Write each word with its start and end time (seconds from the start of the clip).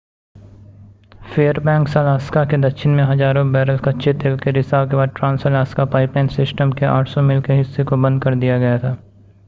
Fairbanks 1.25 1.97
Alaska 1.97 2.43
के 2.45 2.57
दक्षिण 2.57 2.95
में 2.95 3.03
हजारों 3.03 3.51
बैरल 3.51 3.77
कच्चे 3.77 4.13
तेल 4.13 4.37
के 4.37 4.51
रिसाव 4.51 4.89
के 4.89 4.95
बाद 4.95 5.13
ट्रांस-अलास्का 5.15 5.85
पाइपलाइन 5.85 6.27
सिस्टम 6.27 6.71
के 6.71 6.85
800 6.85 7.23
मील 7.23 7.41
के 7.41 7.53
हिस्से 7.53 7.83
को 7.83 7.97
बंद 7.97 8.23
कर 8.23 8.35
दिया 8.35 8.57
गया 8.59 8.77
था 8.79 8.97